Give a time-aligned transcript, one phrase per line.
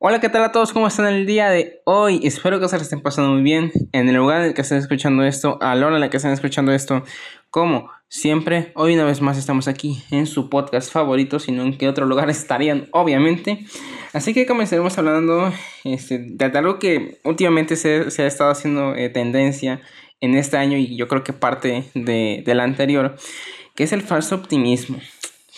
[0.00, 0.72] Hola, ¿qué tal a todos?
[0.72, 2.20] ¿Cómo están el día de hoy?
[2.22, 4.78] Espero que se les estén pasando muy bien en el lugar en el que estén
[4.78, 7.02] escuchando esto, a la hora en la que estén escuchando esto.
[7.50, 11.88] Como siempre, hoy una vez más estamos aquí en su podcast favorito, sino en qué
[11.88, 13.66] otro lugar estarían, obviamente.
[14.12, 15.52] Así que comenzaremos hablando
[15.82, 19.80] este, de algo que últimamente se, ha estado haciendo eh, tendencia
[20.20, 23.16] en este año y yo creo que parte de, del anterior,
[23.74, 25.00] que es el falso optimismo.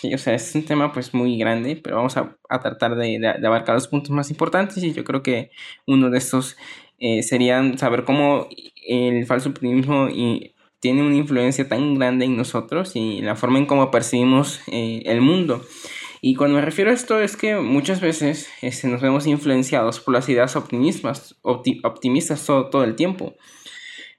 [0.00, 3.18] Sí, o sea, es un tema pues muy grande, pero vamos a, a tratar de,
[3.18, 5.50] de, abarcar los puntos más importantes y yo creo que
[5.86, 6.56] uno de estos
[6.98, 8.48] eh, serían saber cómo
[8.86, 13.66] el falso optimismo y tiene una influencia tan grande en nosotros y la forma en
[13.66, 15.62] cómo percibimos eh, el mundo.
[16.22, 20.14] Y cuando me refiero a esto es que muchas veces este, nos vemos influenciados por
[20.14, 23.34] las ideas optimistas, optimistas todo, todo el tiempo.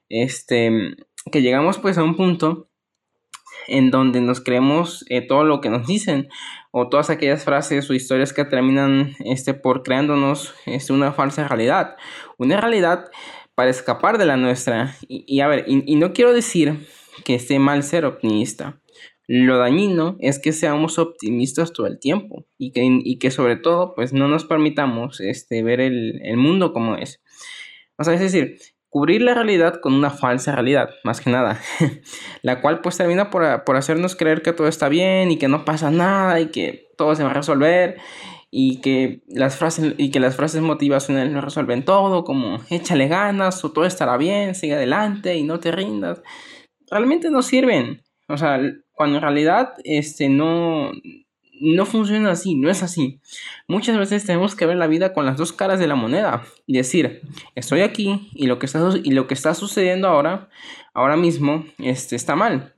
[0.08, 0.94] Este,
[1.32, 2.68] que llegamos pues a un punto
[3.68, 6.28] en donde nos creemos eh, todo lo que nos dicen
[6.70, 11.96] o todas aquellas frases o historias que terminan este, por creándonos este, una falsa realidad.
[12.38, 13.10] Una realidad
[13.54, 14.96] para escapar de la nuestra.
[15.08, 16.86] Y, a ver, y, no quiero decir
[17.24, 18.80] que esté mal ser optimista.
[19.28, 23.94] Lo dañino es que seamos optimistas todo el tiempo y que, y que sobre todo
[23.94, 27.22] pues no nos permitamos este, ver el, el mundo como es.
[27.96, 28.56] O sea, es decir,
[28.92, 31.58] cubrir la realidad con una falsa realidad, más que nada,
[32.42, 33.42] la cual pues termina por,
[33.74, 37.24] hacernos creer que todo está bien y que no pasa nada y que todo se
[37.24, 37.96] va a resolver
[38.50, 43.64] y que las frases y que las frases motivacionales no resuelven todo, como échale ganas
[43.64, 46.22] o todo estará bien, sigue adelante y no te rindas.
[46.90, 48.02] Realmente no sirven.
[48.28, 48.60] O sea,
[48.92, 50.92] cuando en realidad este no
[51.62, 53.20] no funciona así, no es así.
[53.68, 56.76] Muchas veces tenemos que ver la vida con las dos caras de la moneda y
[56.76, 57.22] decir,
[57.54, 60.48] estoy aquí y lo que está, y lo que está sucediendo ahora,
[60.92, 62.74] ahora mismo, este, está mal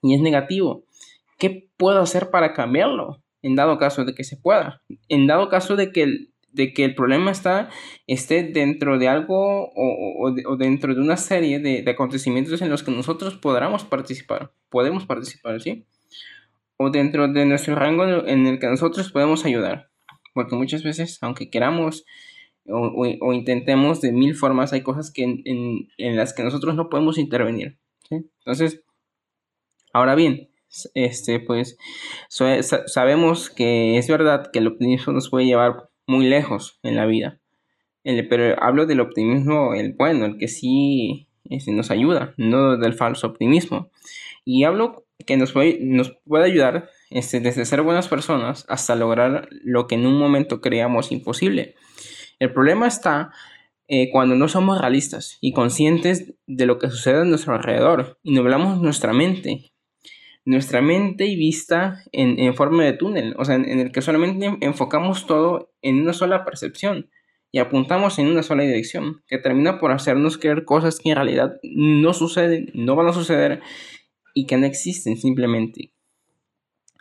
[0.00, 0.84] y es negativo.
[1.38, 3.22] ¿Qué puedo hacer para cambiarlo?
[3.42, 4.82] En dado caso de que se pueda.
[5.08, 7.68] En dado caso de que el, de que el problema está,
[8.06, 12.92] esté dentro de algo o, dentro de una serie de, de acontecimientos en los que
[12.92, 14.52] nosotros podamos participar.
[14.68, 15.86] Podemos participar, ¿sí?
[16.76, 19.90] O dentro de nuestro rango en el que nosotros podemos ayudar.
[20.32, 22.04] Porque muchas veces, aunque queramos
[22.66, 27.78] o, intentemos de mil formas, hay cosas que en, las que nosotros no podemos intervenir.
[28.10, 28.82] Entonces,
[29.92, 30.50] ahora bien,
[30.94, 31.76] este, pues
[32.28, 37.38] sabemos que es verdad que el optimismo nos puede llevar muy lejos en la vida.
[38.02, 43.26] pero hablo del optimismo, el bueno, el que sí este, nos ayuda, no del falso
[43.26, 43.90] optimismo.
[44.44, 49.94] Y hablo que nos puede, ayudar este, desde ser buenas personas hasta lograr lo que
[49.94, 51.76] en un momento creíamos imposible.
[52.38, 53.30] El problema está
[53.86, 58.34] eh, cuando no somos realistas y conscientes de lo que sucede a nuestro alrededor y
[58.34, 59.70] nublamos nuestra mente.
[60.46, 65.26] Nuestra mente y vista en, forma de túnel, o sea, en el que solamente enfocamos
[65.26, 67.08] todo en una sola percepción
[67.50, 71.52] y apuntamos en una sola dirección, que termina por hacernos creer cosas que en realidad
[71.62, 73.62] no suceden, no van a suceder
[74.34, 75.92] y que no existen simplemente.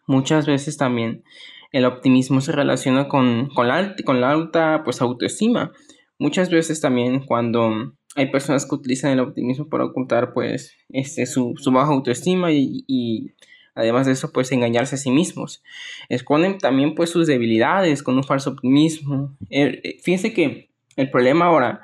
[0.08, 1.24] Muchas veces también
[1.72, 5.74] el optimismo se relaciona con, con, la, con la alta pues, autoestima.
[6.20, 11.56] Muchas veces también cuando hay personas que utilizan el optimismo para ocultar pues este, su,
[11.58, 13.32] su baja autoestima y, y,
[13.76, 15.64] además de eso pues engañarse a sí mismos.
[16.10, 19.36] Esconden también pues sus debilidades con un falso optimismo.
[19.50, 21.82] Eh, eh, fíjense que el problema ahora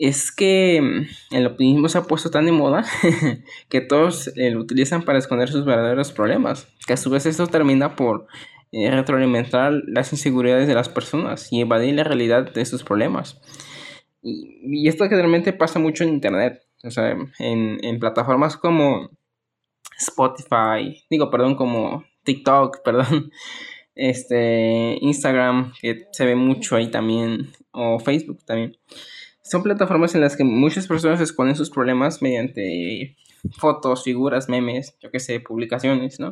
[0.00, 2.84] es que mm, el optimismo se ha puesto tan de moda
[3.68, 7.46] que todos eh, lo utilizan para esconder sus verdaderos problemas, que a su vez esto
[7.46, 8.26] termina por
[8.72, 13.40] eh, retroalimentar las inseguridades de las personas y evadir la realidad de sus problemas.
[14.22, 19.10] Y, esto generalmente pasa mucho en Internet, o sea, en, en plataformas como
[19.98, 23.30] Spotify, digo, perdón, como TikTok, perdón,
[23.94, 28.78] este, Instagram, que se ve mucho ahí también, o Facebook también
[29.42, 33.16] son plataformas en las que muchas personas exponen sus problemas mediante
[33.58, 36.30] fotos, figuras, memes, yo qué sé, publicaciones, ¿no?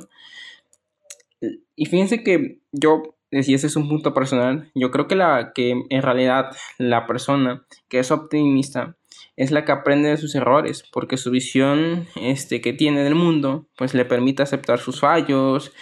[1.77, 5.75] Y fíjense que yo, si ese es un punto personal, yo creo que, la, que
[5.89, 8.97] en realidad la persona que es optimista
[9.37, 13.69] es la que aprende de sus errores, porque su visión este, que tiene del mundo,
[13.77, 15.73] pues le permite aceptar sus fallos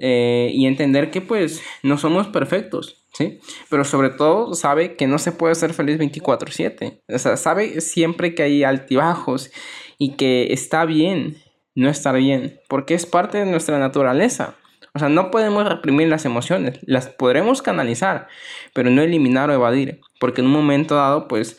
[0.00, 3.38] eh, y entender que pues no somos perfectos, ¿sí?
[3.68, 7.02] Pero sobre todo sabe que no se puede ser feliz 24/7.
[7.08, 9.50] O sea, sabe siempre que hay altibajos
[9.98, 11.36] y que está bien
[11.74, 14.56] no estar bien, porque es parte de nuestra naturaleza.
[14.92, 18.26] O sea, no podemos reprimir las emociones, las podremos canalizar,
[18.74, 21.58] pero no eliminar o evadir, porque en un momento dado, pues,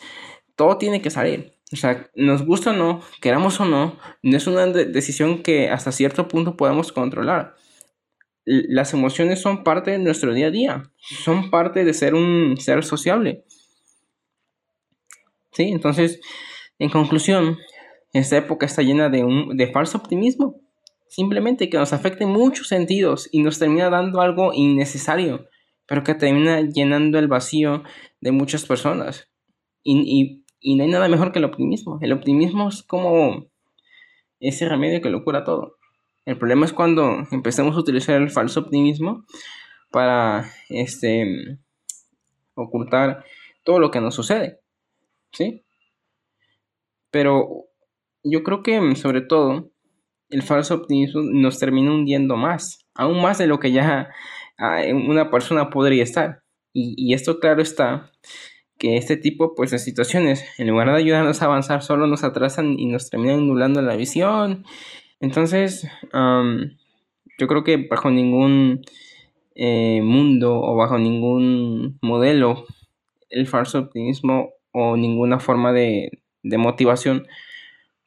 [0.54, 1.54] todo tiene que salir.
[1.72, 5.92] O sea, nos gusta o no, queramos o no, no es una decisión que hasta
[5.92, 7.56] cierto punto podemos controlar.
[8.44, 12.84] Las emociones son parte de nuestro día a día, son parte de ser un ser
[12.84, 13.44] sociable.
[15.52, 16.20] Sí, entonces,
[16.78, 17.58] en conclusión,
[18.12, 20.60] esta época está llena de, un, de falso optimismo,
[21.08, 25.46] simplemente que nos afecta en muchos sentidos y nos termina dando algo innecesario,
[25.86, 27.82] pero que termina llenando el vacío
[28.20, 29.28] de muchas personas.
[29.84, 31.98] Y, y no hay nada mejor que el optimismo.
[32.00, 33.46] El optimismo es como
[34.40, 35.76] ese remedio que lo cura todo.
[36.24, 39.24] El problema es cuando empezamos a utilizar el falso optimismo
[39.90, 41.58] para este
[42.54, 43.24] ocultar
[43.64, 44.60] todo lo que nos sucede.
[45.32, 45.64] ¿Sí?
[47.10, 47.66] Pero
[48.22, 49.70] yo creo que sobre todo
[50.30, 54.10] el falso optimismo nos termina hundiendo más, aún más de lo que ya
[54.58, 56.42] ah, una persona podría estar.
[56.74, 58.10] Y, esto claro está
[58.78, 62.78] que este tipo pues, de situaciones, en lugar de ayudarnos a avanzar, solo nos atrasan
[62.78, 64.64] y nos terminan anulando la visión.
[65.22, 68.82] Entonces, yo creo que bajo ningún
[69.54, 72.66] eh, mundo o bajo ningún modelo,
[73.30, 76.10] el falso optimismo o ninguna forma de,
[76.42, 77.28] motivación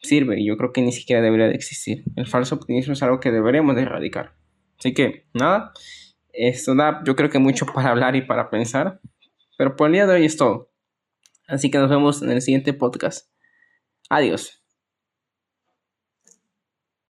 [0.01, 0.43] sirve.
[0.43, 2.03] Yo creo que ni siquiera debería de existir.
[2.17, 4.33] El falso optimismo es algo que deberíamos de erradicar.
[4.77, 5.71] Así que, nada,
[6.33, 8.99] esto da yo creo que mucho para hablar y para pensar.
[9.57, 10.69] Pero por el día de hoy es todo.
[11.47, 13.29] Así que nos vemos en el siguiente podcast.
[14.09, 14.64] Adiós.